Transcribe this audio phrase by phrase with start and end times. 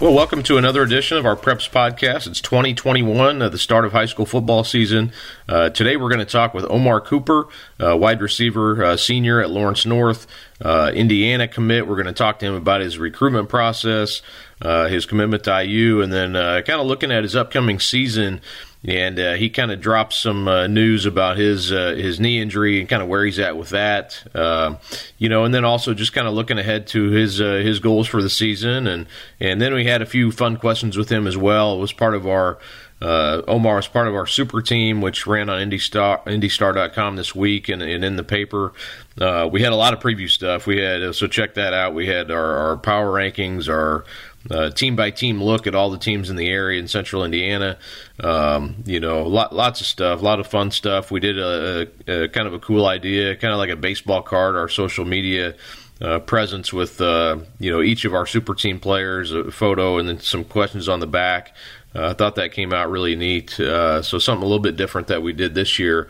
[0.00, 2.28] Well, welcome to another edition of our Preps podcast.
[2.28, 5.10] It's 2021, uh, the start of high school football season.
[5.48, 7.48] Uh, today we're going to talk with Omar Cooper,
[7.82, 10.28] uh, wide receiver uh, senior at Lawrence North,
[10.64, 11.88] uh, Indiana commit.
[11.88, 14.22] We're going to talk to him about his recruitment process,
[14.62, 18.40] uh, his commitment to IU, and then kind of looking at his upcoming season
[18.84, 22.80] and uh, he kind of dropped some uh, news about his uh, his knee injury
[22.80, 24.76] and kind of where he's at with that, uh,
[25.18, 28.06] you know, and then also just kind of looking ahead to his uh, his goals
[28.06, 29.06] for the season, and
[29.40, 31.74] and then we had a few fun questions with him as well.
[31.74, 32.58] It was part of our
[33.00, 37.68] uh, Omar was part of our super team, which ran on IndyStar, IndyStar.com this week
[37.68, 38.72] and, and in the paper.
[39.20, 40.66] Uh, we had a lot of preview stuff.
[40.66, 41.94] We had so check that out.
[41.94, 44.04] We had our, our power rankings, our
[44.50, 47.78] uh, team by team look at all the teams in the area in Central Indiana.
[48.20, 51.10] Um, you know, lot, lots of stuff, a lot of fun stuff.
[51.10, 54.22] We did a, a, a, kind of a cool idea, kind of like a baseball
[54.22, 55.54] card, our social media.
[56.00, 60.08] Uh, presence with uh, you know each of our super team players, a photo, and
[60.08, 61.56] then some questions on the back.
[61.92, 63.50] Uh, I thought that came out really neat.
[63.50, 66.08] So something a little bit different that we did this year.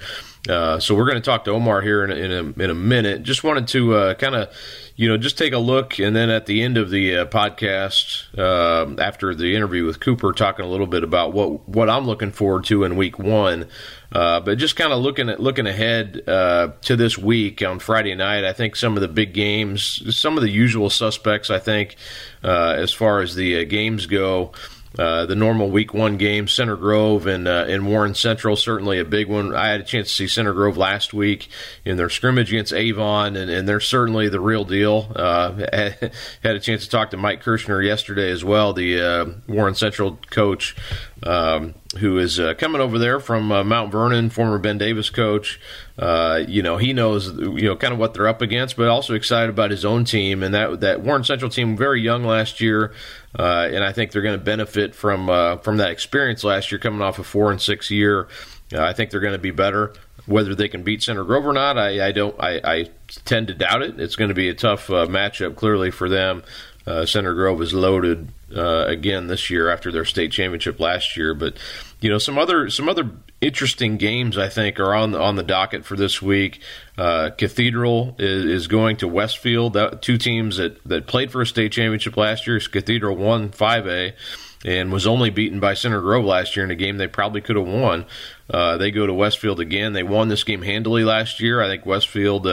[0.48, 2.74] Uh, so we're going to talk to Omar here in a, in a, in a
[2.74, 3.22] minute.
[3.22, 4.54] Just wanted to uh, kind of,
[4.96, 8.24] you know, just take a look, and then at the end of the uh, podcast,
[8.38, 12.30] uh, after the interview with Cooper, talking a little bit about what what I'm looking
[12.30, 13.66] forward to in Week One.
[14.10, 18.14] Uh, but just kind of looking at looking ahead uh, to this week on Friday
[18.14, 21.96] night, I think some of the big games, some of the usual suspects, I think,
[22.42, 24.52] as far as the games go.
[24.98, 29.04] Uh, the normal week one game, Center Grove and uh, and Warren Central, certainly a
[29.04, 29.54] big one.
[29.54, 31.48] I had a chance to see Center Grove last week
[31.84, 35.12] in their scrimmage against Avon, and, and they're certainly the real deal.
[35.14, 35.52] Uh,
[36.42, 40.18] had a chance to talk to Mike Kirschner yesterday as well, the uh, Warren Central
[40.30, 40.74] coach,
[41.22, 45.58] um, who is uh, coming over there from uh, Mount Vernon, former Ben Davis coach.
[45.98, 49.14] Uh, you know, he knows you know kind of what they're up against, but also
[49.14, 52.92] excited about his own team and that that Warren Central team very young last year,
[53.38, 56.78] uh, and I think they're going to benefit from uh, from that experience last year,
[56.78, 58.28] coming off a four and six year.
[58.72, 59.94] Uh, I think they're going to be better.
[60.26, 62.38] Whether they can beat Center Grove or not, I, I don't.
[62.38, 62.90] I, I,
[63.24, 63.98] tend to doubt it.
[63.98, 66.42] It's going to be a tough matchup, clearly for them.
[67.06, 71.56] Center Grove is loaded again this year after their state championship last year, but
[72.00, 73.10] you know some other some other
[73.40, 76.60] interesting games I think are on the, on the docket for this week.
[76.96, 79.74] Uh, Cathedral is, is, going to Westfield.
[79.74, 82.58] That, two teams that, that played for a state championship last year.
[82.58, 84.14] Cathedral won 5A
[84.64, 87.56] and was only beaten by Center Grove last year in a game they probably could
[87.56, 88.06] have won.
[88.50, 89.92] Uh, they go to Westfield again.
[89.92, 91.62] They won this game handily last year.
[91.62, 92.46] I think Westfield.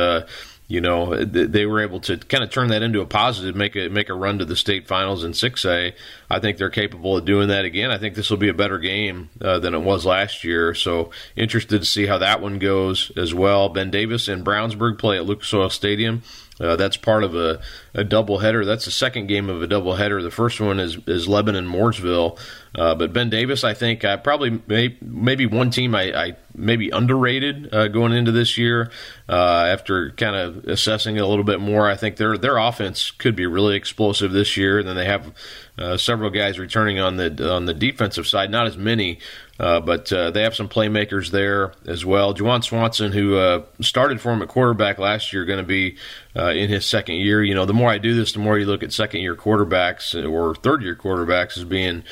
[0.67, 3.87] You know they were able to kind of turn that into a positive, make a
[3.89, 5.93] make a run to the state finals in 6A.
[6.29, 7.91] I think they're capable of doing that again.
[7.91, 10.73] I think this will be a better game uh, than it was last year.
[10.73, 13.69] So interested to see how that one goes as well.
[13.69, 16.23] Ben Davis and Brownsburg play at Lucas Oil Stadium.
[16.59, 17.59] Uh, that's part of a,
[17.93, 18.65] a doubleheader.
[18.65, 20.21] That's the second game of a doubleheader.
[20.21, 22.39] The first one is, is Lebanon Mooresville.
[22.73, 26.89] Uh, but Ben Davis, I think, uh, probably may, maybe one team I, I maybe
[26.89, 28.91] underrated uh, going into this year.
[29.27, 33.11] Uh, after kind of assessing it a little bit more, I think their their offense
[33.11, 34.79] could be really explosive this year.
[34.79, 35.33] And then they have
[35.77, 39.19] uh, several guys returning on the on the defensive side, not as many,
[39.59, 42.33] uh, but uh, they have some playmakers there as well.
[42.33, 45.97] Juwan Swanson, who uh, started for him at quarterback last year, going to be
[46.35, 47.43] uh, in his second year.
[47.43, 50.13] You know, the more I do this, the more you look at second year quarterbacks
[50.29, 52.03] or third year quarterbacks as being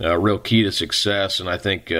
[0.00, 1.92] a real key to success, and I think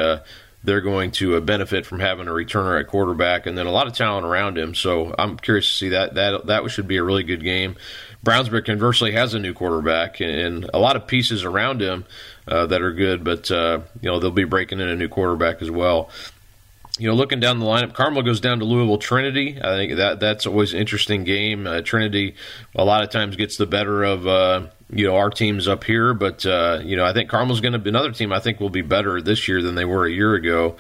[0.65, 3.95] they're going to benefit from having a returner at quarterback and then a lot of
[3.95, 4.75] talent around him.
[4.75, 6.15] So I'm curious to see that.
[6.15, 7.77] That that should be a really good game.
[8.25, 12.05] Brownsburg conversely has a new quarterback and a lot of pieces around him
[12.47, 15.61] uh, that are good, but uh, you know they'll be breaking in a new quarterback
[15.61, 16.09] as well.
[16.99, 19.59] You know, looking down the lineup, Carmel goes down to Louisville Trinity.
[19.61, 21.67] I think that that's always an interesting game.
[21.67, 22.37] Uh, Trinity
[22.77, 26.15] a lot of times gets the better of uh, you know our teams up here,
[26.15, 28.33] but uh, you know I think Carmel's going to be another team.
[28.33, 30.77] I think will be better this year than they were a year ago.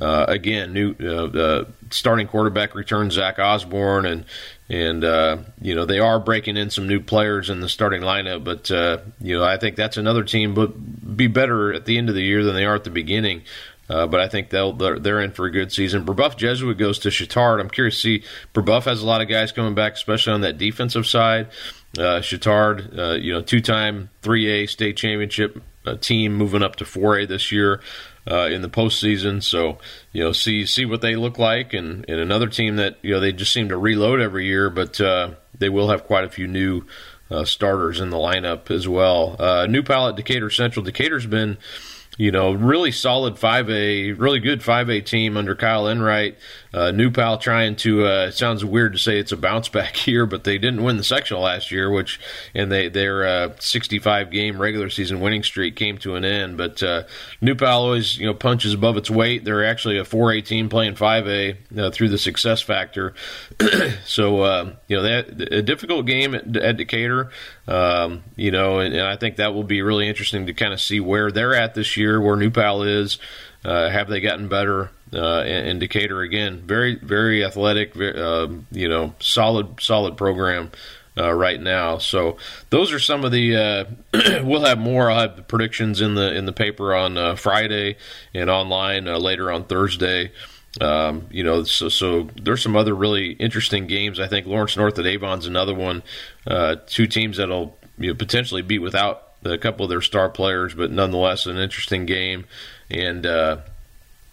[0.00, 4.24] uh, again, new uh, starting quarterback returns Zach Osborne, and
[4.68, 8.42] and uh, you know they are breaking in some new players in the starting lineup.
[8.42, 12.08] But uh, you know I think that's another team, but be better at the end
[12.08, 13.42] of the year than they are at the beginning.
[13.88, 16.06] Uh, but I think they'll they're, they're, in for a good season.
[16.06, 17.60] Brebeuf Jesuit goes to Chatard.
[17.60, 18.24] I'm curious to see
[18.54, 21.48] Brebeuf has a lot of guys coming back, especially on that defensive side.
[21.98, 27.28] Uh, Chatard, uh, you know, two-time 3A state championship uh, team, moving up to 4A
[27.28, 27.80] this year
[28.30, 29.42] uh, in the postseason.
[29.42, 29.78] So
[30.12, 33.20] you know, see see what they look like, and, and another team that you know
[33.20, 36.46] they just seem to reload every year, but uh, they will have quite a few
[36.46, 36.86] new
[37.30, 39.36] uh, starters in the lineup as well.
[39.68, 40.84] New pilot Decatur Central.
[40.84, 41.58] Decatur's been
[42.18, 46.36] you know, really solid 5A, really good 5A team under Kyle Enright.
[46.74, 49.96] Uh, New Pal trying to, uh, it sounds weird to say it's a bounce back
[49.96, 52.18] here, but they didn't win the sectional last year, which,
[52.54, 56.56] and they, their uh, 65 game regular season winning streak came to an end.
[56.56, 57.04] But uh,
[57.40, 59.44] New Pal always, you know, punches above its weight.
[59.44, 63.14] They're actually a 4A team playing 5A uh, through the success factor.
[64.04, 67.30] so, uh, you know, that a difficult game at, at Decatur.
[67.68, 70.80] Um, you know, and, and, I think that will be really interesting to kind of
[70.80, 73.18] see where they're at this year, where New Pal is.
[73.64, 74.90] Uh, have they gotten better?
[75.14, 80.70] Uh, again, very very athletic, very, uh, you know, solid solid program.
[81.14, 81.98] Uh, right now.
[81.98, 82.38] So
[82.70, 83.54] those are some of the.
[83.54, 83.84] Uh,
[84.44, 85.10] we'll have more.
[85.10, 87.98] I'll have the predictions in the in the paper on uh, Friday
[88.32, 90.32] and online uh, later on Thursday.
[90.80, 94.18] Um, you know, so so there's some other really interesting games.
[94.18, 96.02] I think Lawrence North at Avon's another one.
[96.46, 100.74] Uh, two teams that'll you know, potentially beat without a couple of their star players,
[100.74, 102.46] but nonetheless an interesting game.
[102.92, 103.58] And uh,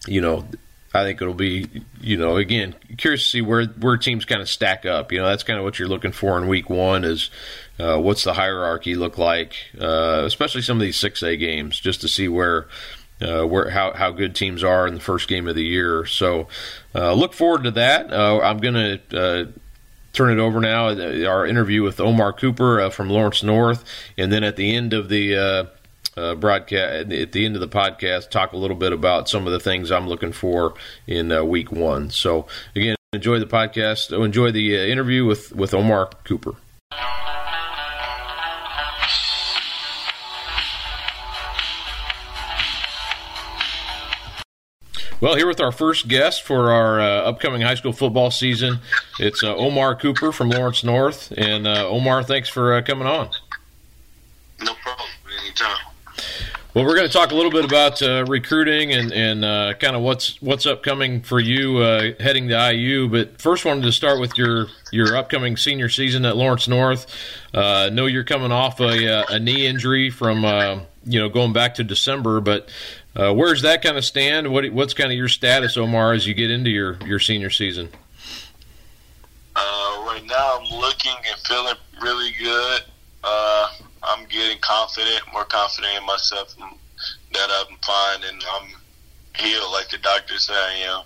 [0.06, 0.46] you know,
[0.94, 4.50] I think it'll be you know again curious to see where where teams kind of
[4.50, 5.12] stack up.
[5.12, 7.30] You know, that's kind of what you're looking for in week one is.
[7.80, 12.10] Uh, what's the hierarchy look like, uh, especially some of these 6A games, just to
[12.10, 12.68] see where
[13.22, 16.06] uh, where how how good teams are in the first game of the year.
[16.06, 16.48] So
[16.96, 18.12] uh, look forward to that.
[18.12, 19.46] Uh, I'm going to uh,
[20.14, 20.88] turn it over now.
[21.28, 23.84] Our interview with Omar Cooper uh, from Lawrence North,
[24.18, 25.70] and then at the end of the
[26.36, 29.60] broadcast, at the end of the podcast, talk a little bit about some of the
[29.60, 30.74] things I'm looking for
[31.08, 32.10] in week one.
[32.10, 34.12] So again, enjoy the podcast.
[34.24, 36.56] Enjoy the interview with with Omar Cooper.
[45.22, 48.80] Well, here with our first guest for our uh, upcoming high school football season,
[49.20, 51.34] it's uh, Omar Cooper from Lawrence North.
[51.36, 53.30] And uh, Omar, thanks for uh, coming on.
[54.62, 55.10] No problem.
[55.44, 55.89] Anytime.
[56.80, 59.98] Well, we're going to talk a little bit about uh, recruiting and, and uh, kind
[59.98, 61.80] of what's what's upcoming for you
[62.22, 63.10] heading to IU.
[63.10, 67.06] But first, wanted to start with your your upcoming senior season at Lawrence North.
[67.54, 70.46] know you're coming off a, a knee injury from
[71.04, 72.70] you know going back to December, but
[73.14, 74.50] uh, where's that kind of stand?
[74.50, 77.90] What, what's kind of your status, Omar, as you get into your, your senior season?
[79.54, 82.84] Uh, right now, I'm looking and feeling really good.
[84.10, 88.70] I'm getting confident, more confident in myself that I'm fine and I'm
[89.38, 91.02] healed, like the doctors say I am.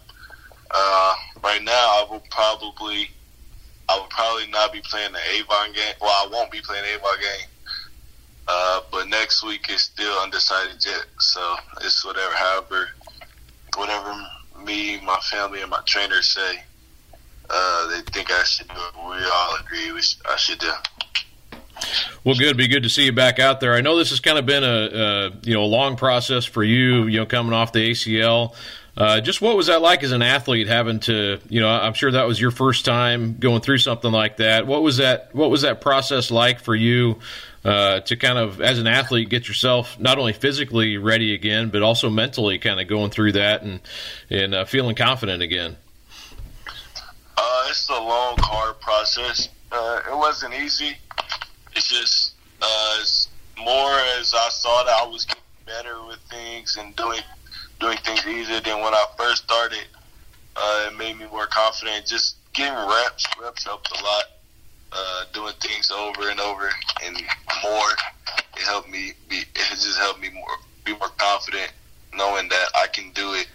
[0.74, 1.14] Uh,
[1.44, 3.10] right now, I will probably,
[3.90, 5.94] I will probably not be playing the Avon game.
[6.02, 7.48] Well, I won't be playing the Avon game
[8.48, 11.06] uh, but next week is still undecided yet.
[11.20, 12.90] So it's whatever, however,
[13.78, 14.16] whatever
[14.64, 16.60] me, my family, and my trainers say,
[17.50, 18.96] uh, they think I should do it.
[18.98, 20.72] We all agree we sh- I should do.
[22.24, 22.58] Well, good.
[22.58, 23.74] Be good to see you back out there.
[23.74, 26.64] I know this has kind of been a, a you know a long process for
[26.64, 27.06] you.
[27.06, 28.56] You know, coming off the ACL.
[28.96, 32.12] Uh, just what was that like as an athlete having to, you know, I'm sure
[32.12, 34.68] that was your first time going through something like that.
[34.68, 35.34] What was that?
[35.34, 37.18] What was that process like for you
[37.66, 41.82] uh, to kind of, as an athlete, get yourself not only physically ready again, but
[41.82, 43.80] also mentally kind of going through that and
[44.30, 45.76] and uh, feeling confident again?
[47.36, 49.50] Uh, it's a long, hard process.
[49.72, 50.96] Uh, it wasn't easy.
[51.76, 56.78] It's just uh, it's more as I saw that I was getting better with things
[56.80, 57.22] and doing
[57.80, 59.86] doing things easier than when I first started.
[60.56, 62.06] Uh, it made me more confident.
[62.06, 64.24] Just getting reps, reps helped a lot
[64.92, 66.70] uh, doing things over and over
[67.04, 67.16] and
[67.64, 67.90] more.
[68.56, 69.38] It helped me be.
[69.38, 70.46] It just helped me more
[70.86, 71.72] be more confident,
[72.14, 73.48] knowing that I can do it.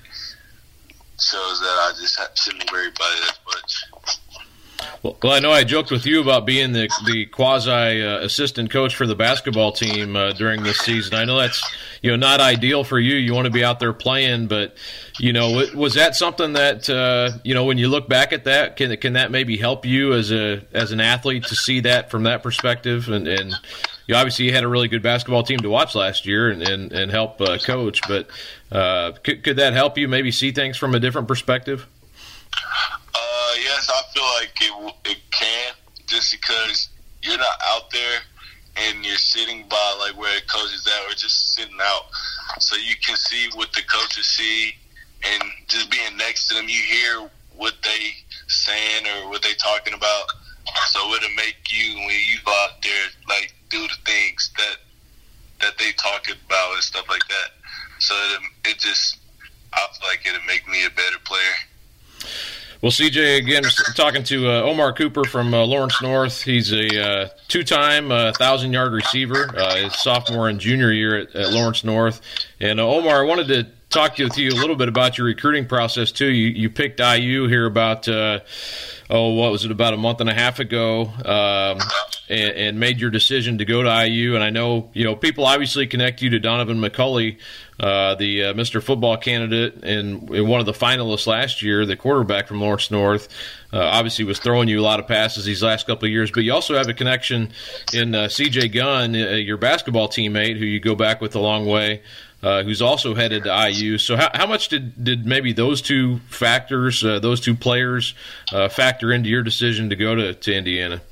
[1.20, 3.84] Shows that I just shouldn't worry about it as much.
[5.02, 8.70] Well, well, I know I joked with you about being the the quasi uh, assistant
[8.70, 11.14] coach for the basketball team uh, during this season.
[11.14, 11.62] I know that's
[12.02, 13.16] you know not ideal for you.
[13.16, 14.76] You want to be out there playing, but
[15.18, 18.76] you know was that something that uh, you know when you look back at that
[18.76, 22.24] can can that maybe help you as a as an athlete to see that from
[22.24, 23.54] that perspective and and
[24.08, 26.92] you obviously you had a really good basketball team to watch last year and and,
[26.92, 28.00] and help uh, coach.
[28.08, 28.28] But
[28.72, 31.86] uh, could could that help you maybe see things from a different perspective?
[33.60, 35.74] Yes, I feel like it it can
[36.06, 36.88] just because
[37.22, 38.20] you're not out there
[38.76, 42.02] and you're sitting by like where the coach is at or just sitting out.
[42.60, 44.74] So you can see what the coaches see
[45.24, 48.14] and just being next to them you hear what they
[48.46, 50.26] saying or what they talking about.
[50.88, 54.76] So it'll make you when you go out there like do the things that
[55.60, 57.50] that they talk about and stuff like that.
[57.98, 59.18] So it, it just
[59.74, 61.54] i feel like it'll make me a better player
[62.80, 63.64] well, CJ, again,
[63.96, 66.42] talking to uh, Omar Cooper from uh, Lawrence North.
[66.42, 69.50] He's a uh, two-time uh, thousand-yard receiver.
[69.56, 72.20] Uh, his sophomore and junior year at, at Lawrence North.
[72.60, 75.66] And uh, Omar, I wanted to talk to you a little bit about your recruiting
[75.66, 76.28] process too.
[76.28, 78.06] You, you picked IU here about
[79.10, 81.80] oh, what was it about a month and a half ago, um,
[82.28, 84.34] and, and, made your decision to go to IU.
[84.34, 87.38] And I know you know people obviously connect you to Donaven McCulley,
[87.80, 88.82] uh, the uh, Mr.
[88.82, 93.28] Football candidate and, and, one of the finalists last year, the quarterback from Lawrence North.
[93.72, 96.42] Uh, obviously, was throwing you a lot of passes these last couple of years, but
[96.42, 97.52] you also have a connection
[97.94, 98.68] in uh, C.J.
[98.68, 102.02] Gunn, uh, your basketball teammate, who you go back with a long way.
[102.40, 103.98] Who's also headed to IU.
[103.98, 108.14] So, how, how much did, did maybe those two factors, those two players,
[108.70, 111.02] factor into your decision to go to, to Indiana?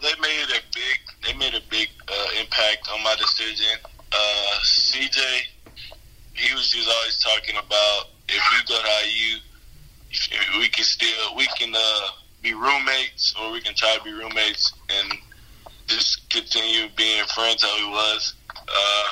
[0.00, 1.88] They made a big they made a big
[2.38, 3.78] impact on my decision.
[4.16, 5.18] Uh, CJ,
[6.32, 11.46] he was just always talking about if we go to IU, we can still we
[11.58, 11.74] can
[12.42, 15.18] be roommates or we can try to be roommates and
[15.86, 18.34] just continue being friends how he was.
[18.56, 19.08] Uh,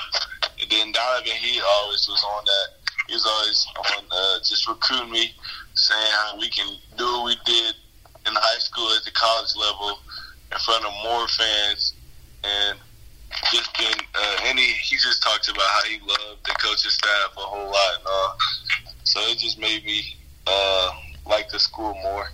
[0.61, 2.69] and then Donaven, he always was on that.
[3.09, 5.35] He was always on uh, just recruiting me,
[5.75, 7.75] saying how we can do what we did
[8.27, 9.99] in high school at the college level
[10.51, 11.95] in front of more fans
[12.43, 12.79] and
[13.55, 17.33] just been uh, and he, he just talked about how he loved the coaching staff
[17.37, 18.37] a whole lot and all.
[19.05, 20.91] So it just made me uh,
[21.27, 22.29] like the school more.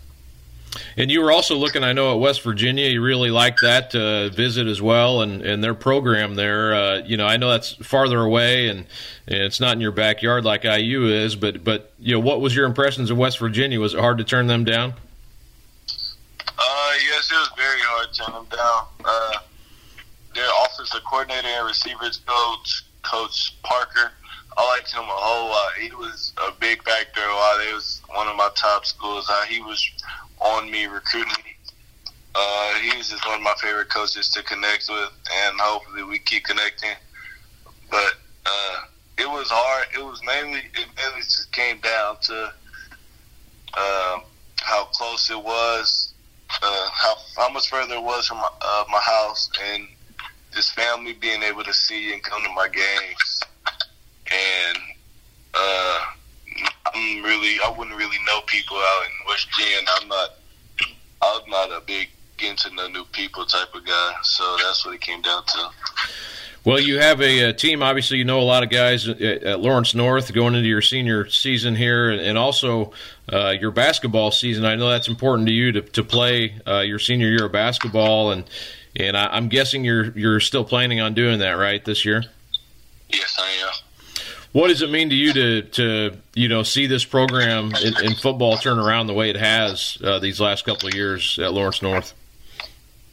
[0.96, 2.88] And you were also looking, I know, at West Virginia.
[2.88, 6.74] You really liked that uh, visit as well, and, and their program there.
[6.74, 8.86] Uh, you know, I know that's farther away, and,
[9.26, 11.34] and it's not in your backyard like IU is.
[11.34, 13.80] But but you know, what was your impressions of West Virginia?
[13.80, 14.94] Was it hard to turn them down?
[16.48, 18.59] Uh, yes, it was very hard to turn them down.
[20.90, 24.12] Uh, their coordinator and receivers coach, Coach Parker,
[24.56, 25.72] I liked him a whole lot.
[25.80, 29.26] He was a big factor while he was one of my top schools.
[29.28, 29.88] How he was
[30.40, 31.44] on me, recruiting.
[32.34, 35.10] Uh, he was just one of my favorite coaches to connect with,
[35.46, 36.90] and hopefully we keep connecting.
[37.90, 38.14] But
[38.46, 38.80] uh,
[39.18, 39.86] it was hard.
[39.94, 42.52] It was mainly it mainly just came down to
[43.74, 44.18] uh,
[44.60, 46.12] how close it was,
[46.62, 49.88] uh, how how much further it was from my, uh, my house, and
[50.54, 53.42] this family being able to see and come to my games.
[54.26, 54.78] And
[55.54, 56.00] uh,
[56.94, 59.88] I'm really, I wouldn't really know people out in West Virginia.
[60.00, 60.30] I'm not,
[61.22, 62.08] I'm not a big
[62.40, 64.14] getting to know new people type of guy.
[64.22, 65.70] So that's what it came down to.
[66.64, 67.82] Well, you have a, a, team.
[67.82, 71.26] Obviously, you know a lot of guys at, at Lawrence North going into your senior
[71.30, 72.92] season here, and, and also
[73.32, 74.66] uh, your basketball season.
[74.66, 78.32] I know that's important to you to, to play uh, your senior year of basketball,
[78.32, 78.44] and
[78.96, 82.24] and I, am guessing you're you're still planning on doing that, right, this year?
[83.08, 83.72] Yes, I am.
[84.52, 88.14] What does it mean to you to, to you know see this program in, in
[88.14, 91.82] football turn around the way it has uh, these last couple of years at Lawrence
[91.82, 92.14] North?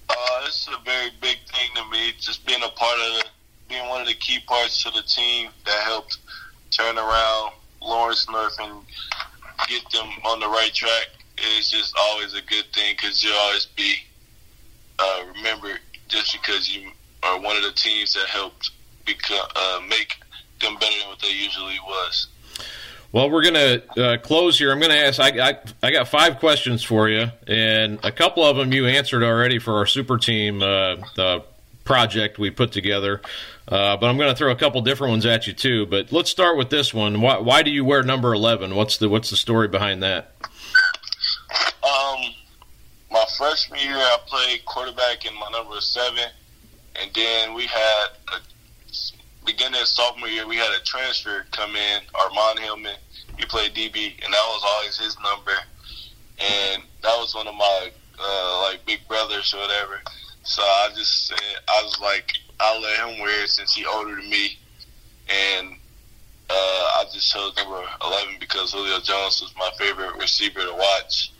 [0.09, 2.13] Uh, this is a very big thing to me.
[2.19, 3.25] Just being a part of the,
[3.69, 6.17] being one of the key parts to the team that helped
[6.71, 8.81] turn around Lawrence North and
[9.67, 13.65] get them on the right track is just always a good thing because you'll always
[13.65, 13.95] be
[14.99, 15.69] uh, remember
[16.07, 16.89] just because you
[17.23, 18.71] are one of the teams that helped
[19.05, 20.15] become, uh, make
[20.61, 22.27] them better than what they usually was.
[23.11, 24.71] Well, we're going to uh, close here.
[24.71, 25.19] I'm going to ask.
[25.19, 29.23] I, I, I got five questions for you, and a couple of them you answered
[29.23, 31.39] already for our super team uh,
[31.85, 33.21] project we put together.
[33.67, 35.85] Uh, but I'm going to throw a couple different ones at you too.
[35.85, 37.21] But let's start with this one.
[37.21, 38.75] Why, why do you wear number 11?
[38.75, 40.33] What's the What's the story behind that?
[43.37, 46.25] Freshman year, I played quarterback in my number seven,
[46.99, 48.39] and then we had a
[49.45, 52.97] beginning of sophomore year, we had a transfer come in, Armand Hillman.
[53.37, 55.51] He played DB, and that was always his number.
[56.39, 60.01] And that was one of my uh, like big brothers or whatever.
[60.41, 61.39] So I just said,
[61.69, 64.57] I was like, I'll let him wear it since he older than me.
[65.29, 65.73] And
[66.49, 71.31] uh, I just chose number 11 because Julio Jones was my favorite receiver to watch.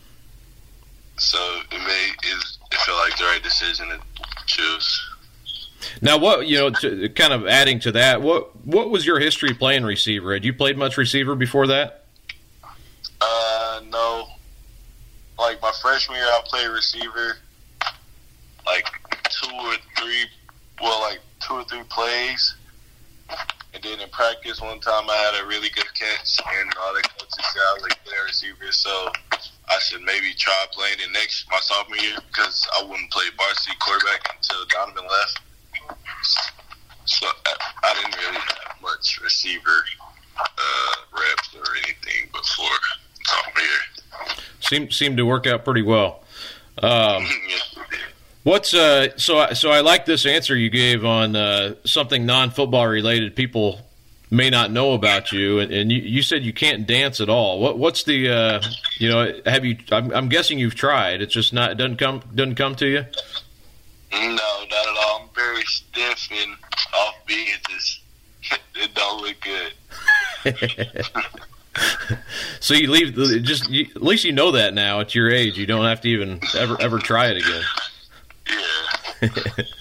[1.18, 1.38] So
[1.72, 2.44] it made it,
[2.86, 3.98] felt like the right decision to
[4.46, 5.04] choose.
[6.00, 9.54] Now, what you know, to, kind of adding to that, what what was your history
[9.54, 10.32] playing receiver?
[10.32, 12.04] Had you played much receiver before that?
[13.20, 14.28] Uh, no.
[15.38, 17.36] Like my freshman year, I played receiver,
[18.66, 18.86] like
[19.30, 20.24] two or three,
[20.80, 22.56] well, like two or three plays,
[23.74, 27.02] and then in practice one time I had a really good catch, and all the
[27.02, 29.12] coaches said I was like good receiver, so
[29.70, 33.76] I should maybe try playing it next my sophomore year because I wouldn't play varsity
[33.80, 35.40] quarterback until Donaven left.
[37.04, 39.84] So I, I didn't really have much receiver
[40.38, 42.78] uh, reps or anything before
[43.24, 44.36] sophomore year.
[44.60, 46.22] Seemed seemed to work out pretty well.
[46.82, 47.98] Um, yes, it did.
[48.44, 52.50] what's uh, so I- so I like this answer you gave on uh, something non
[52.50, 53.34] football related.
[53.36, 53.80] People
[54.30, 57.60] may not know about you, and, and you, you said you can't dance at all.
[57.60, 58.62] What what's the uh,
[58.98, 59.76] you know have you?
[59.90, 61.22] I'm, I'm guessing you've tried.
[61.22, 63.04] It's just not it doesn't come doesn't come to you.
[64.12, 65.22] No, not at all.
[65.22, 66.56] I'm very stiff and
[66.94, 67.54] offbeat.
[67.54, 68.00] It just
[68.74, 71.04] it don't look good.
[72.58, 75.56] So you leave the- just you, at least you know that now at your age.
[75.56, 77.62] You don't have to even ever ever try it again.
[78.50, 79.64] Yeah.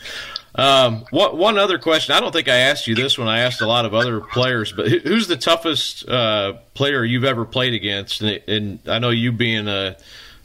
[0.55, 2.15] Um, what one other question?
[2.15, 4.71] I don't think I asked you this when I asked a lot of other players,
[4.71, 8.21] but who's the toughest uh, player you've ever played against?
[8.21, 9.97] And, and I know you being a,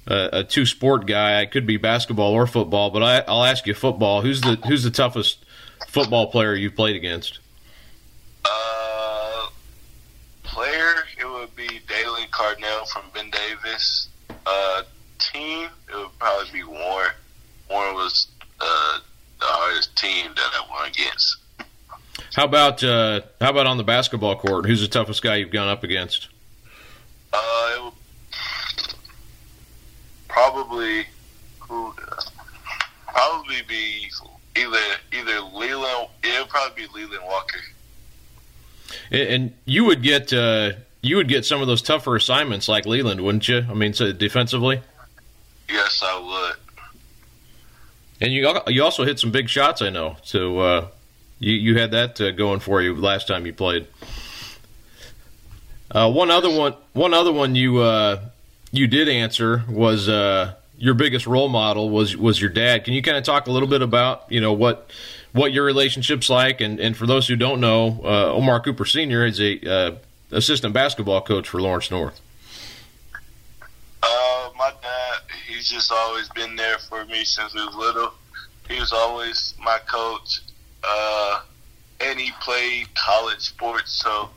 [0.07, 3.67] a, a two sport guy, it could be basketball or football, but I, I'll ask
[3.67, 4.21] you football.
[4.21, 5.45] Who's the who's the toughest
[5.89, 7.39] football player you've played against?
[8.45, 9.47] Uh,
[10.43, 14.09] player, it would be Dalen Cardinal from Ben Davis.
[14.45, 14.83] Uh,
[15.19, 17.13] team, it would probably be Warren.
[17.71, 18.27] Warren was
[20.03, 21.37] team that I went against.
[22.35, 24.67] How about uh, how about on the basketball court?
[24.67, 26.29] Who's the toughest guy you've gone up against?
[27.33, 27.93] Uh, it would
[30.29, 31.07] probably
[31.61, 31.95] who
[33.07, 34.11] probably be
[34.57, 34.79] either
[35.13, 36.09] either Leland.
[36.23, 37.61] It would probably be Leland Walker.
[39.11, 42.87] And, and you would get uh, you would get some of those tougher assignments like
[42.87, 43.65] Leland, wouldn't you?
[43.69, 44.81] I mean, so defensively.
[45.69, 46.62] Yes, I would.
[48.23, 50.17] And you you also hit some big shots, I know.
[50.23, 50.89] So uh,
[51.41, 53.89] you you had that uh, going for you last time you played.
[55.91, 58.21] Uh, one other one, one other one you uh,
[58.71, 62.85] you did answer was uh, your biggest role model was was your dad.
[62.85, 64.89] Can you kind of talk a little bit about you know what
[65.33, 66.61] what your relationship's like?
[66.61, 69.99] And, and for those who don't know, uh, Omar Cooper Senior is a
[70.31, 72.21] assistant basketball coach for Lawrence North.
[75.63, 78.13] He's just always been there for me since we was little.
[78.69, 80.41] He was always my coach,
[80.83, 81.39] uh,
[82.01, 84.29] and he played college sports, so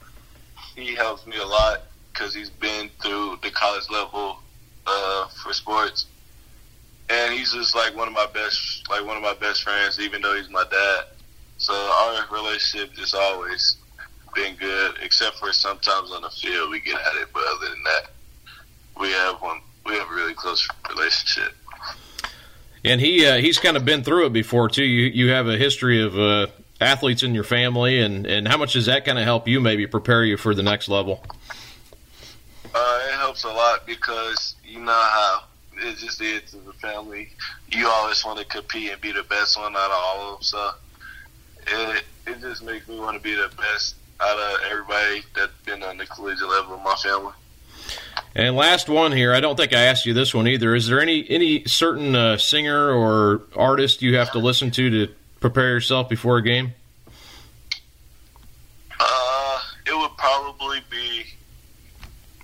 [0.75, 1.79] he helps me a lot
[2.13, 4.37] because he's been through the college level
[4.85, 6.05] uh, for sports,
[7.09, 10.21] and he's just like one of my best, like one of my best friends, even
[10.21, 11.05] though he's my dad.
[11.57, 13.77] So our relationship just always
[14.35, 17.83] been good, except for sometimes on the field we get at it, but other than
[17.83, 18.11] that
[18.99, 19.61] we have one.
[19.85, 21.53] We have a really close relationship.
[22.83, 24.83] And he uh, he's kind of been through it before too.
[24.83, 26.47] You you have a history of uh,
[26.79, 29.87] athletes in your family, and, and how much does that kind of help you maybe
[29.87, 31.23] prepare you for the next level?
[32.73, 35.43] Uh, it helps a lot because you know how
[35.77, 37.29] it just is as a family.
[37.69, 40.43] You always want to compete and be the best one out of all of them.
[40.43, 40.71] So
[41.67, 45.83] it it just makes me want to be the best out of everybody that's been
[45.83, 47.33] on the collegiate level of my family.
[48.35, 50.75] And last one here, I don't think I asked you this one either.
[50.75, 55.13] Is there any any certain uh, singer or artist you have to listen to to
[55.39, 56.73] prepare yourself before a game?
[58.99, 61.23] Uh, it would probably be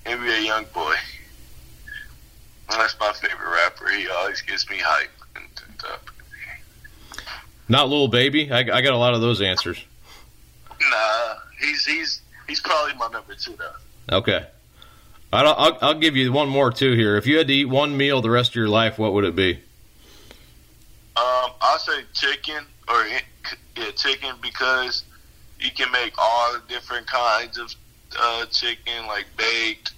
[0.06, 0.96] NBA YoungBoy.
[2.70, 3.90] That's my favorite rapper.
[3.90, 5.10] He always gets me hype.
[5.36, 6.02] and, and stuff.
[7.68, 8.50] Not Lil Baby.
[8.50, 9.84] I, I got a lot of those answers.
[10.70, 14.18] Nah, he's he's he's probably my number two though.
[14.18, 14.46] Okay.
[15.34, 17.16] I'll, I'll, I'll give you one more too here.
[17.16, 19.36] If you had to eat one meal the rest of your life, what would it
[19.36, 19.54] be?
[21.16, 25.06] Um, I'll say chicken or yeah, chicken because
[25.60, 27.74] you can make all different kinds of
[28.20, 29.94] uh, chicken, like baked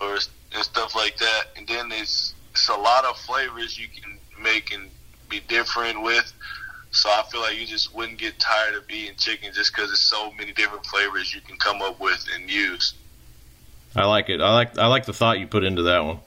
[0.00, 0.18] or
[0.52, 1.44] and stuff like that.
[1.56, 4.90] And then there's it's a lot of flavors you can make and
[5.28, 6.32] be different with.
[6.90, 10.00] So I feel like you just wouldn't get tired of eating chicken just because there's
[10.00, 12.94] so many different flavors you can come up with and use.
[13.96, 14.40] I like it.
[14.40, 16.20] I like I like the thought you put into that one.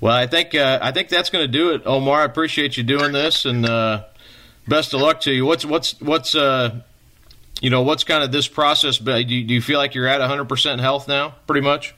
[0.00, 2.22] Well, I think uh, I think that's going to do it, Omar.
[2.22, 4.04] I appreciate you doing this, and uh,
[4.68, 5.46] best of luck to you.
[5.46, 6.80] What's what's what's uh,
[7.60, 8.98] you know what's kind of this process?
[8.98, 11.94] Do you, do you feel like you're at 100 percent health now, pretty much?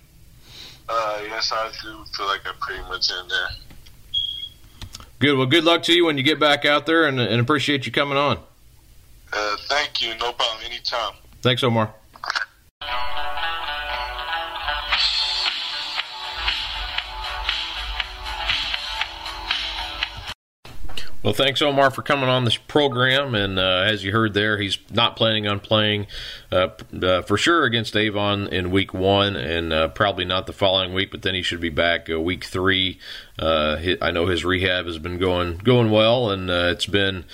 [0.88, 3.48] Uh, yes, I do feel like I'm pretty much in there.
[5.18, 5.36] Good.
[5.36, 7.92] Well, good luck to you when you get back out there, and, and appreciate you
[7.92, 8.38] coming on.
[9.32, 10.10] Uh, thank you.
[10.18, 10.64] No problem.
[10.64, 11.14] Anytime.
[11.42, 11.92] Thanks, Omar.
[21.26, 23.34] Well, thanks, Omar, for coming on this program.
[23.34, 26.06] And uh, as you heard there, he's not planning on playing
[26.52, 26.68] uh,
[27.02, 31.10] uh, for sure against Avon in week one, and uh, probably not the following week.
[31.10, 33.00] But then he should be back uh, week three.
[33.40, 37.24] Uh, I know his rehab has been going going well, and it's been.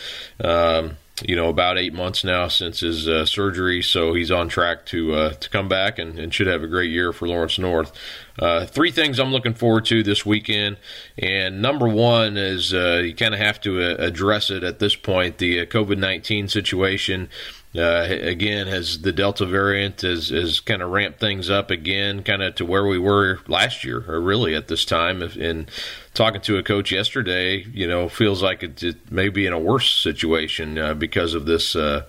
[0.42, 4.86] Um, you know, about eight months now since his uh, surgery, so he's on track
[4.86, 7.92] to uh, to come back and, and, should have a great year for Lawrence North.
[8.38, 10.78] Uh, three things I'm looking forward to this weekend,
[11.18, 14.96] and number one is uh, you kind of have to uh, address it at this
[14.96, 17.28] point the uh, COVID 19 situation.
[17.74, 22.42] Uh, again, has the Delta variant has, has kind of ramped things up again, kind
[22.42, 25.22] of to where we were last year, or really at this time.
[25.22, 25.70] And
[26.14, 29.58] talking to a coach yesterday, you know, feels like it, it may be in a
[29.58, 31.76] worse situation uh, because of this.
[31.76, 32.04] Uh,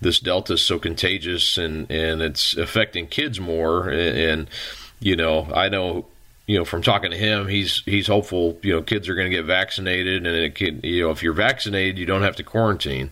[0.00, 3.88] this Delta is so contagious and, and it's affecting kids more.
[3.88, 4.50] And, and
[4.98, 6.06] you know, I know
[6.46, 8.58] you know, from talking to him, he's he's hopeful.
[8.62, 11.32] You know, kids are going to get vaccinated, and it can, you know, if you're
[11.32, 13.10] vaccinated, you don't have to quarantine.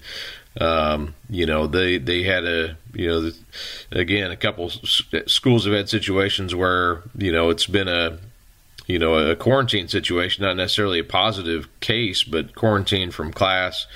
[0.61, 3.31] Um, you know, they they had a you know,
[3.93, 4.71] again, a couple
[5.27, 8.19] schools have had situations where you know it's been a
[8.91, 13.87] you know a quarantine situation, not necessarily a positive case, but quarantine from class,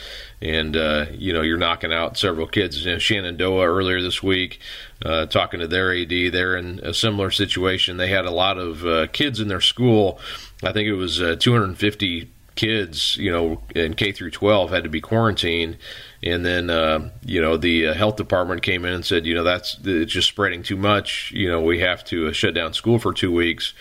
[0.41, 2.85] and uh, you know you're knocking out several kids.
[2.85, 4.61] You know, Shenandoah earlier this week,
[5.05, 7.97] uh, talking to their AD, they're in a similar situation.
[7.97, 10.21] They had a lot of uh, kids in their school.
[10.63, 14.89] I think it was uh, 250 kids, you know, in K through 12 had to
[14.89, 15.77] be quarantined
[16.25, 19.45] and then, uh, you know, the uh, health department came in and said, you know,
[19.45, 21.31] that's it's just spreading too much.
[21.33, 23.75] You know, we have to uh, shut down school for two weeks.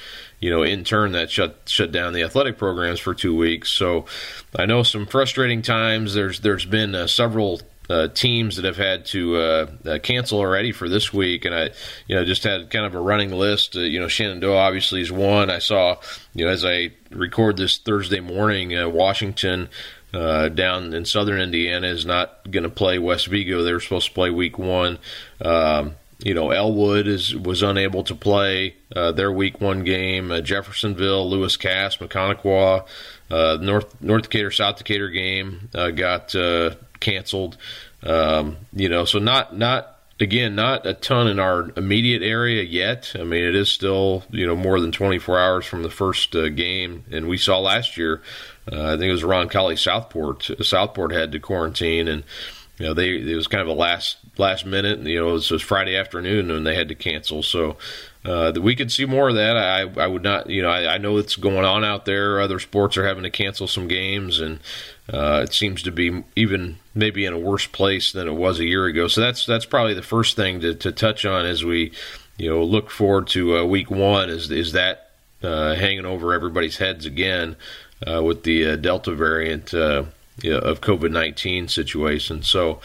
[0.43, 3.69] You know, in turn, that shut shut down the athletic programs for two weeks.
[3.69, 4.07] So,
[4.53, 6.13] I know some frustrating times.
[6.13, 10.73] There's there's been uh, several uh, teams that have had to uh, uh, cancel already
[10.73, 11.69] for this week, and I,
[12.07, 13.77] you know, just had kind of a running list.
[13.77, 15.49] Uh, you know, Shenandoah obviously is one.
[15.49, 16.01] I saw,
[16.33, 19.69] you know, as I record this Thursday morning, uh, Washington
[20.13, 23.63] uh, down in southern Indiana is not going to play West Vigo.
[23.63, 24.99] They were supposed to play week one.
[25.39, 30.31] Um, you know, Elwood is was unable to play uh, their week one game.
[30.31, 32.85] Uh, Jeffersonville, Lewis Cass, Maconaquah,
[33.29, 37.57] uh, North North Decatur, South Decatur game uh, got uh, canceled.
[38.03, 43.11] Um, you know, so not not again not a ton in our immediate area yet.
[43.19, 47.03] I mean, it is still you know more than 24 hours from the first game,
[47.11, 48.21] and we saw last year
[48.71, 50.49] uh, I think it was Roncalli Southport.
[50.61, 52.23] Southport had to quarantine, and
[52.77, 54.99] you know they it was kind of a last last minute.
[54.99, 57.43] You know, it was, Friday afternoon, and they had to cancel.
[57.43, 57.77] So
[58.25, 59.57] uh, we could see more of that.
[59.57, 60.49] I I would not.
[60.49, 62.41] You know, I, I know it's going on out there.
[62.41, 64.59] Other sports are having to cancel some games, and
[65.11, 68.65] uh, it seems to be even maybe in a worse place than it was a
[68.65, 69.07] year ago.
[69.07, 71.91] So that's that's probably the first thing to, to touch on as we
[72.37, 74.29] you know look forward to uh, week one.
[74.29, 75.11] Is is that
[75.43, 77.55] uh, hanging over everybody's heads again?
[78.07, 79.73] uh, with the uh, Delta variant
[80.43, 82.43] of COVID nineteen situation.
[82.43, 82.79] So,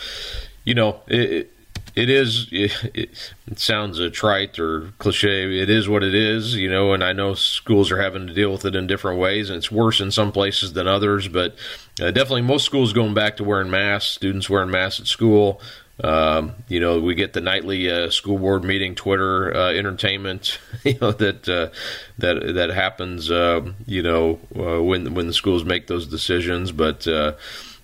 [0.64, 1.50] you know, it,
[1.94, 2.48] it is.
[2.52, 5.58] It, it sounds a trite or cliche.
[5.58, 6.92] It is what it is, you know.
[6.92, 9.70] And I know schools are having to deal with it in different ways, and it's
[9.70, 11.28] worse in some places than others.
[11.28, 11.56] But
[12.00, 14.12] uh, definitely, most schools going back to wearing masks.
[14.12, 15.60] Students wearing masks at school.
[16.02, 20.58] Um, you know, we get the nightly uh, school board meeting, Twitter uh, entertainment.
[20.84, 21.68] You know that uh,
[22.18, 23.30] that that happens.
[23.30, 26.72] Um, you know, uh, when when the schools make those decisions.
[26.72, 27.32] But uh,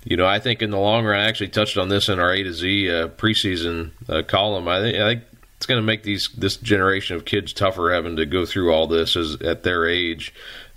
[0.04, 2.32] you know, I think in the long run, I actually touched on this in our
[2.32, 3.90] A to Z uh, preseason
[4.28, 4.68] column.
[4.68, 5.24] I think I think
[5.56, 8.86] it's going to make these this generation of kids tougher having to go through all
[8.86, 10.32] this as at their age.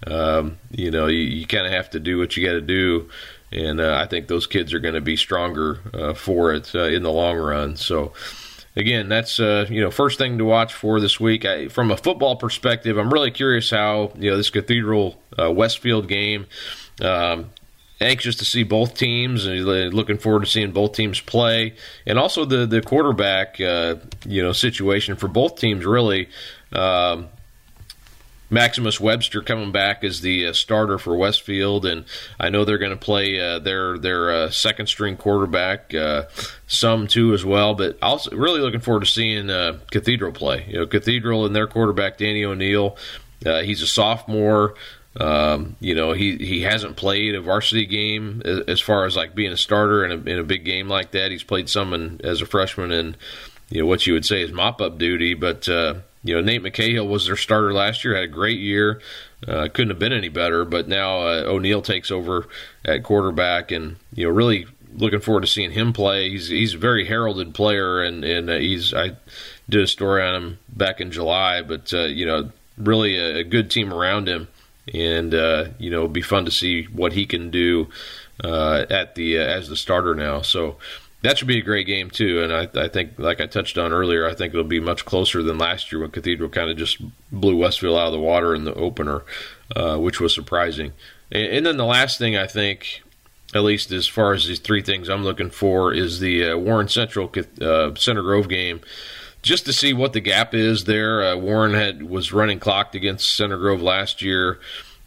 [0.05, 3.09] Um, you know, you, you kind of have to do what you got to do
[3.51, 6.83] and uh, I think those kids are going to be stronger uh, for it uh,
[6.83, 7.75] in the long run.
[7.77, 8.13] So,
[8.75, 11.45] again, that's uh, you know first thing to watch for this week.
[11.45, 16.07] I, from a football perspective, I'm really curious how you know this Cathedral uh, Westfield
[16.07, 16.47] game.
[17.01, 17.51] Um,
[17.99, 21.73] anxious to see both teams and looking forward to seeing both teams play
[22.05, 26.29] and also the the quarterback uh, you know situation for both teams really
[26.73, 27.27] um,
[28.49, 32.05] Maximus Webster coming back as the uh, starter for Westfield, and
[32.39, 36.23] I know they're going to play uh, their their uh, second string quarterback, uh,
[36.65, 37.75] some too as well.
[37.75, 40.65] But also really looking forward to seeing uh, Cathedral play.
[40.67, 42.97] You know, Cathedral and their quarterback Danny O'Neill.
[43.45, 44.75] Uh, he's a sophomore.
[45.19, 49.51] Um, you know, he he hasn't played a varsity game as far as like being
[49.51, 51.31] a starter in a, in a big game like that.
[51.31, 53.17] He's played some in, as a freshman and
[53.69, 55.67] you know what you would say is mop up duty, but
[56.27, 59.01] you know, Nate McCahill was their starter last year, had a great year.
[59.47, 62.47] Uh, couldn't have been any better, but now uh, O'Neill takes over
[62.83, 66.29] at quarterback, and you know, really looking forward to seeing him play.
[66.29, 69.15] He's he's a very heralded player, and and uh, he's I
[69.69, 73.43] did a story on him back in July, but uh, you know, really a, a,
[73.43, 74.49] good team around him,
[74.93, 77.87] and uh, you know, it'll be fun to see what he can do
[78.43, 80.41] uh, at the as the starter now.
[80.41, 80.75] So
[81.27, 82.41] that should be a great game too.
[82.41, 85.43] And I, I, think, like I touched on earlier, I think it'll be much closer
[85.43, 88.63] than last year when Cathedral kind of just blew Westfield out of the water in
[88.63, 89.23] the opener,
[89.75, 90.93] uh, which was surprising.
[91.29, 93.03] And, and, then the last thing I think,
[93.53, 96.87] at least as far as these three things I'm looking for, is the uh, Warren
[96.87, 97.29] Central
[97.61, 98.79] uh, Center Grove game.
[99.41, 101.23] Just to see what the gap is there.
[101.23, 104.59] Uh, Warren had was running clocked against Center Grove last year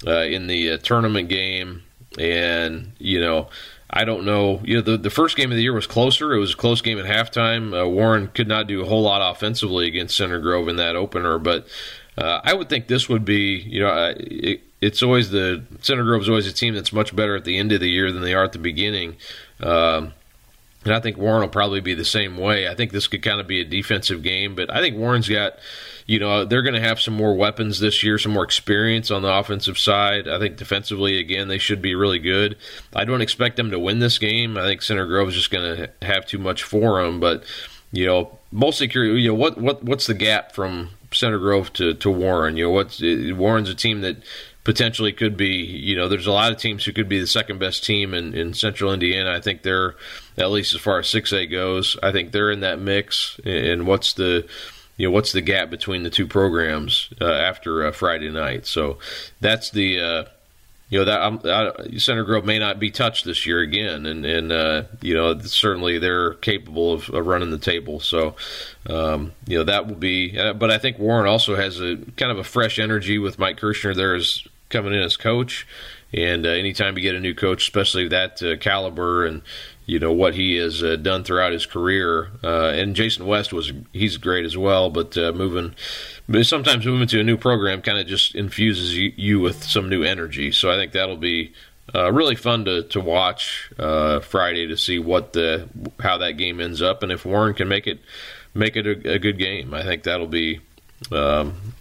[0.06, 1.82] uh, in the uh, tournament game,
[2.18, 3.48] and you know
[3.92, 4.60] I don't know.
[4.64, 6.32] You know, the, the first game of the year was closer.
[6.32, 7.78] It was a close game at halftime.
[7.78, 11.38] Uh, Warren could not do a whole lot offensively against Center Grove in that opener,
[11.38, 11.66] but
[12.16, 16.22] uh, I would think this would be, you know, it, it's always the Center Grove
[16.22, 18.32] is always a team that's much better at the end of the year than they
[18.32, 19.16] are at the beginning.
[19.58, 20.12] Um,
[20.84, 22.68] and I think Warren will probably be the same way.
[22.68, 25.58] I think this could kind of be a defensive game, but I think Warren's got
[26.10, 29.22] you know, they're going to have some more weapons this year, some more experience on
[29.22, 30.26] the offensive side.
[30.26, 32.56] I think defensively, again, they should be really good.
[32.92, 34.56] I don't expect them to win this game.
[34.56, 37.20] I think Center Grove is just going to have too much for them.
[37.20, 37.44] But
[37.92, 39.22] you know, mostly curious.
[39.22, 42.56] You know, what what what's the gap from Center Grove to to Warren?
[42.56, 44.16] You know, what's uh, Warren's a team that
[44.64, 45.58] potentially could be.
[45.58, 48.34] You know, there's a lot of teams who could be the second best team in
[48.34, 49.32] in Central Indiana.
[49.32, 49.94] I think they're
[50.40, 51.96] at least as far as six A goes.
[52.02, 53.38] I think they're in that mix.
[53.44, 54.48] And what's the
[55.00, 58.66] you know what's the gap between the two programs uh, after uh, Friday night.
[58.66, 58.98] So
[59.40, 60.24] that's the uh,
[60.90, 64.52] you know that I, Center Grove may not be touched this year again, and and
[64.52, 67.98] uh, you know certainly they're capable of, of running the table.
[68.00, 68.36] So
[68.90, 70.38] um, you know that will be.
[70.38, 73.56] Uh, but I think Warren also has a kind of a fresh energy with Mike
[73.56, 75.66] Kirschner there as coming in as coach.
[76.12, 79.40] And uh, anytime you get a new coach, especially that caliber, and
[79.90, 82.30] you know what he has uh, done throughout his career.
[82.44, 84.88] Uh, and Jayson West was he's great as well.
[84.88, 85.74] But uh, moving,
[86.28, 89.88] but sometimes moving to a new program kind of just infuses you, you, with some
[89.88, 90.52] new energy.
[90.52, 91.52] So I think that'll be
[91.92, 96.60] uh, really fun to to watch uh, Friday to see what the how that game
[96.60, 97.98] ends up, and if Warren can make it
[98.54, 99.74] make it a, a good game.
[99.74, 100.60] I think that'll be
[101.10, 101.74] um,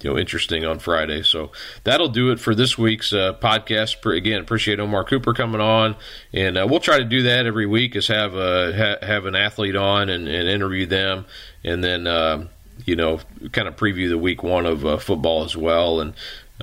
[0.00, 1.22] you know interesting on Friday.
[1.22, 1.52] So
[1.84, 4.04] that'll do it for this week's uh, podcast.
[4.16, 5.96] Again, appreciate Omar Cooper coming on,
[6.32, 7.96] and uh, we'll try to do that every week.
[7.96, 11.26] Is have a ha- have an athlete on and, and interview them,
[11.64, 12.46] and then uh,
[12.84, 13.20] you know
[13.52, 16.14] kind of preview the week one of uh, football as well, and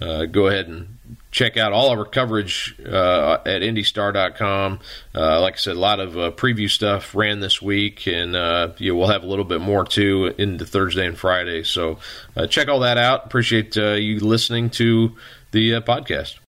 [0.01, 0.97] uh, go ahead and
[1.35, 4.79] check out all of our coverage uh, at indystar.com.
[5.13, 8.71] Uh, like I said, a lot of uh, preview stuff ran this week, and uh,
[8.77, 11.63] yeah, we'll have a little bit more too into Thursday and Friday.
[11.63, 11.99] So
[12.37, 13.25] uh, check all that out.
[13.25, 15.17] Appreciate uh, you listening to
[15.51, 16.44] the podcast.